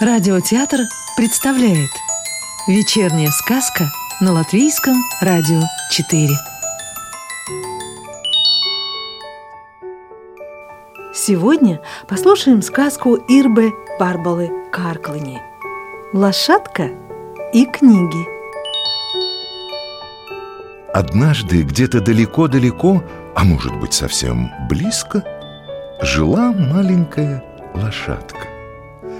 [0.00, 0.82] Радиотеатр
[1.16, 1.90] представляет
[2.68, 3.86] Вечерняя сказка
[4.20, 5.60] на Латвийском радио
[5.90, 6.28] 4
[11.12, 15.40] Сегодня послушаем сказку Ирбы Барбалы Карклани
[16.12, 16.90] «Лошадка
[17.52, 18.24] и книги»
[20.94, 23.02] Однажды где-то далеко-далеко,
[23.34, 25.24] а может быть совсем близко,
[26.02, 27.42] жила маленькая
[27.74, 28.57] лошадка.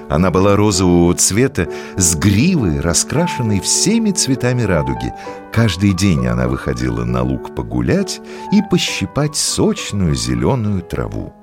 [0.08, 5.12] Она была розового цвета, с гривой, раскрашенной всеми цветами радуги.
[5.52, 11.34] Каждый день она выходила на луг погулять и пощипать сочную зеленую траву.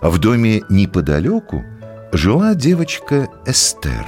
[0.00, 1.64] А в доме неподалеку
[2.12, 4.06] жила девочка Эстер.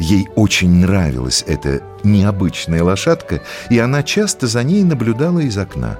[0.00, 5.98] Ей очень нравилась эта необычная лошадка, и она часто за ней наблюдала из окна.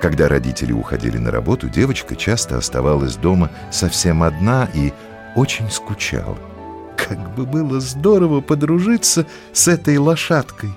[0.00, 4.92] Когда родители уходили на работу, девочка часто оставалась дома совсем одна и
[5.34, 6.38] очень скучала.
[6.96, 10.70] Как бы было здорово подружиться с этой лошадкой.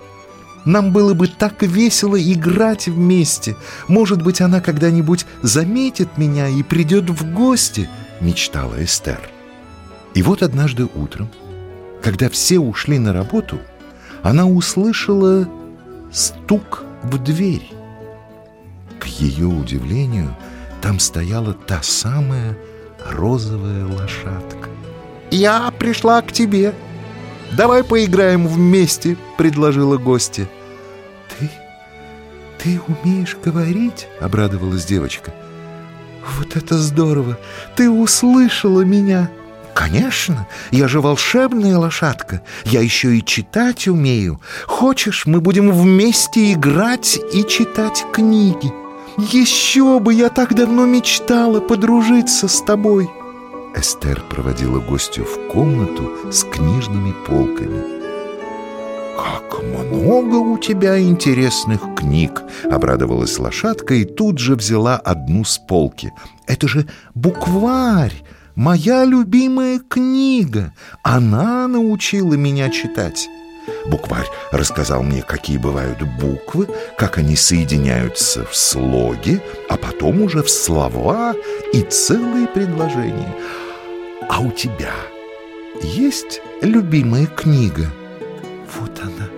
[0.66, 3.56] Нам было бы так весело играть вместе.
[3.88, 9.20] Может быть, она когда-нибудь заметит меня и придет в гости, мечтала Эстер.
[10.14, 11.30] И вот однажды утром,
[12.04, 13.60] когда все ушли на работу,
[14.22, 15.48] она услышала
[16.12, 17.68] стук в дверь.
[19.00, 20.36] К ее удивлению,
[20.82, 22.56] там стояла та самая
[23.10, 24.70] розовая лошадка.
[25.30, 26.74] «Я пришла к тебе.
[27.52, 30.48] Давай поиграем вместе»,— предложила гостья.
[31.30, 31.50] «Ты...
[32.62, 35.34] ты умеешь говорить?»— обрадовалась девочка.
[36.38, 37.38] «Вот это здорово!
[37.76, 39.30] Ты услышала меня!»
[39.74, 40.48] «Конечно!
[40.72, 42.42] Я же волшебная лошадка!
[42.66, 44.42] Я еще и читать умею!
[44.68, 48.81] Хочешь, мы будем вместе играть и читать книги?»
[49.18, 50.14] Еще бы!
[50.14, 53.10] Я так давно мечтала подружиться с тобой!»
[53.76, 58.02] Эстер проводила гостю в комнату с книжными полками.
[59.18, 66.12] «Как много у тебя интересных книг!»— обрадовалась лошадка и тут же взяла одну с полки.
[66.48, 68.24] «Это же букварь!
[68.56, 70.74] Моя любимая книга!
[71.04, 73.30] Она научила меня читать!»
[73.86, 76.68] Букварь рассказал мне, какие бывают буквы,
[76.98, 81.34] как они соединяются в слоги, а потом уже в слова
[81.74, 83.34] и целые предложения.
[84.30, 84.94] А у тебя
[85.82, 87.88] есть любимая книга?
[88.80, 89.30] Вот она.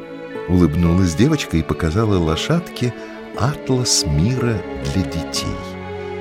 [0.50, 2.94] Улыбнулась девочка и показала лошадке
[3.38, 4.62] атлас мира
[4.94, 5.73] для детей.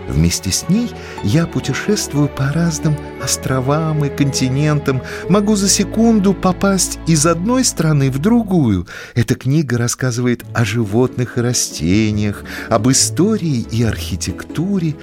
[0.09, 0.91] Вместе с ней
[1.23, 8.19] я путешествую по разным островам и континентам, могу за секунду попасть из одной страны в
[8.19, 8.87] другую.
[9.15, 14.97] Эта книга рассказывает о животных и растениях, об истории и архитектуре.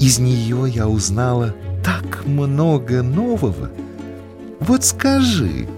[0.00, 3.70] Из нее я узнала так много нового.
[4.58, 5.68] Вот скажи,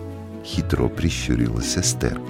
[0.45, 2.21] хитро прищурилась Эстер,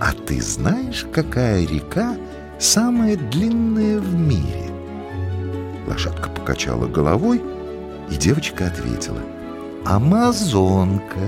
[0.00, 2.16] а ты знаешь, какая река
[2.58, 4.73] самая длинная в мире?
[5.86, 7.42] Лошадка покачала головой,
[8.10, 9.20] и девочка ответила.
[9.84, 11.18] «Амазонка.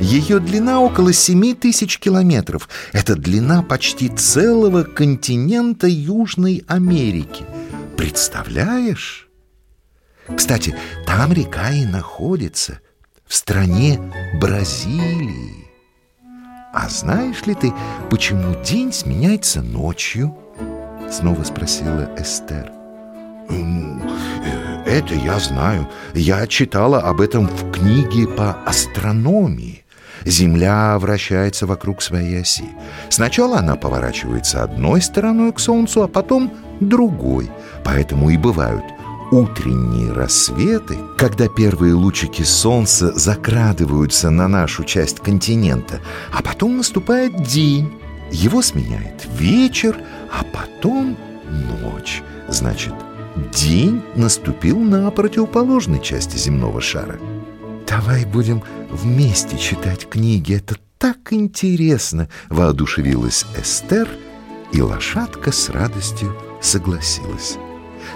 [0.00, 2.68] Ее длина около семи тысяч километров.
[2.92, 7.44] Это длина почти целого континента Южной Америки.
[7.96, 9.28] Представляешь?
[10.36, 10.76] Кстати,
[11.06, 12.80] там река и находится,
[13.26, 14.00] в стране
[14.40, 15.66] Бразилии.
[16.72, 17.72] А знаешь ли ты,
[18.10, 20.36] почему день сменяется ночью?»
[21.10, 22.77] Снова спросила Эстер.
[23.48, 25.88] Э, это я знаю.
[26.14, 29.84] Я читала об этом в книге по астрономии.
[30.24, 32.68] Земля вращается вокруг своей оси.
[33.08, 37.50] Сначала она поворачивается одной стороной к Солнцу, а потом другой.
[37.84, 38.84] Поэтому и бывают
[39.30, 46.00] утренние рассветы, когда первые лучики солнца закрадываются на нашу часть континента,
[46.32, 47.92] а потом наступает день.
[48.30, 49.96] Его сменяет вечер,
[50.32, 51.16] а потом
[51.82, 52.22] ночь.
[52.48, 52.94] Значит,
[53.52, 57.18] День наступил на противоположной части земного шара.
[57.86, 64.08] «Давай будем вместе читать книги, это так интересно!»— воодушевилась Эстер,
[64.72, 67.56] и лошадка с радостью согласилась.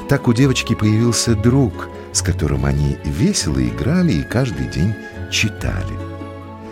[0.08, 4.94] Так у девочки появился друг, с которым они весело играли и каждый день
[5.30, 5.96] читали.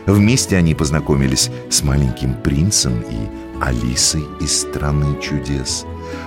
[0.06, 5.84] Вместе они познакомились с маленьким принцем и Алисой из «Страны чудес»,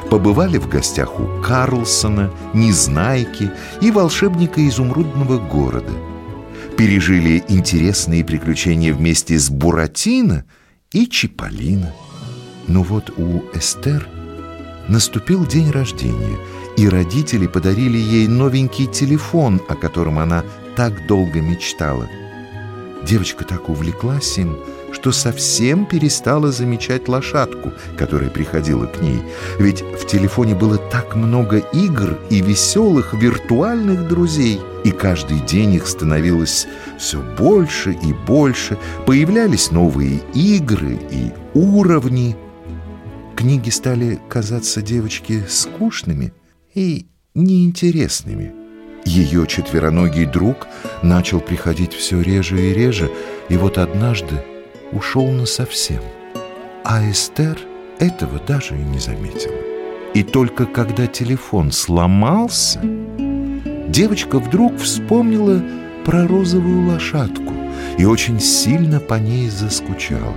[0.10, 3.52] побывали в гостях у Карлсона, Незнайки
[3.82, 5.92] и волшебника изумрудного города.
[6.78, 10.46] Пережили интересные приключения вместе с Буратино
[10.92, 11.94] и Чиполлино.
[12.68, 14.08] Но вот у Эстер
[14.88, 16.38] наступил день рождения,
[16.78, 20.44] и родители подарили ей новенький телефон, о котором она
[20.76, 22.08] так долго мечтала.
[23.06, 24.58] Девочка так увлеклась им,
[24.94, 29.22] что совсем перестала замечать лошадку, которая приходила к ней.
[29.60, 35.88] Ведь в телефоне было так много игр и веселых виртуальных друзей, и каждый день их
[35.88, 36.68] становилось
[36.98, 38.78] все больше и больше.
[39.06, 42.38] Появлялись новые игры и уровни.
[43.36, 46.34] Книги стали казаться девочке скучными
[46.74, 48.63] и неинтересными.
[49.06, 50.68] Ее четвероногий друг
[51.02, 53.12] начал приходить все реже и реже,
[53.50, 54.44] и вот однажды
[54.92, 56.02] ушел насовсем.
[56.86, 57.58] А Эстер
[58.00, 59.56] этого даже и не заметила.
[60.14, 62.80] И только когда телефон сломался,
[63.88, 65.62] девочка вдруг вспомнила
[66.06, 67.54] про розовую лошадку
[67.98, 70.36] и очень сильно по ней заскучала.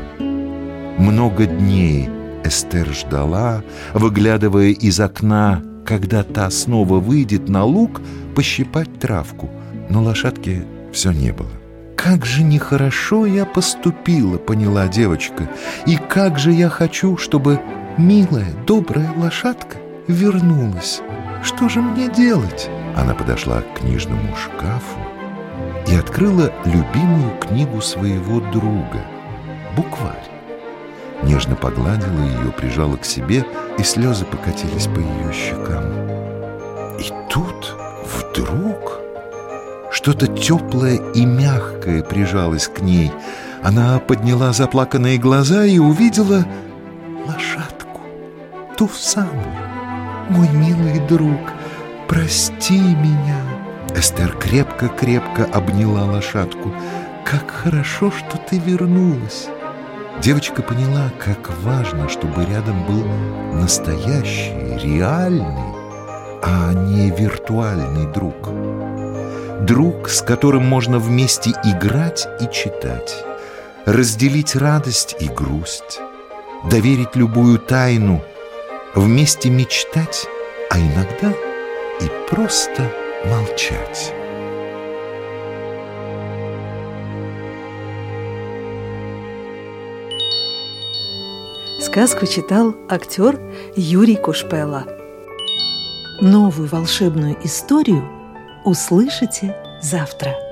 [0.99, 2.09] Много дней
[2.45, 8.03] Эстер ждала, выглядывая из окна, когда та снова выйдет на луг
[8.35, 9.49] пощипать травку,
[9.89, 11.51] но лошадки все не было.
[11.97, 15.49] «Как же нехорошо я поступила»,— поняла девочка,
[15.87, 17.61] «и как же я хочу, чтобы
[17.97, 21.01] милая, добрая лошадка вернулась.
[21.43, 24.99] Что же мне делать?» Она подошла к книжному шкафу
[25.89, 29.05] и открыла любимую книгу своего друга—
[29.77, 30.36] букварь.
[31.23, 33.45] Нежно погладила ее, прижала к себе,
[33.79, 35.85] и слезы покатились по ее щекам.
[36.99, 37.75] И тут
[38.05, 39.01] вдруг
[39.91, 43.11] что-то теплое и мягкое прижалось к ней.
[43.63, 46.45] Она подняла заплаканные глаза и увидела
[47.27, 48.01] лошадку,
[48.77, 49.57] ту самую.
[50.29, 51.41] «Мой милый друг,
[52.09, 53.41] прости меня!»
[53.95, 56.75] Эстер крепко-крепко обняла лошадку.
[57.25, 59.49] «Как хорошо, что ты вернулась!»
[60.23, 63.05] Девочка поняла, как важно, чтобы рядом был
[63.53, 65.45] настоящий, реальный,
[66.43, 68.49] а не виртуальный друг.
[69.65, 73.25] Друг, с которым можно вместе играть и читать,
[73.85, 76.01] разделить радость и грусть,
[76.71, 78.23] доверить любую тайну,
[78.95, 80.27] вместе мечтать,
[80.71, 81.33] а иногда
[82.01, 82.91] и просто
[83.27, 84.16] молчать.
[91.79, 93.39] Сказку читал актер
[93.77, 94.85] Юрий Кушпела.
[96.23, 98.03] Новую волшебную историю
[98.65, 100.46] услышите завтра.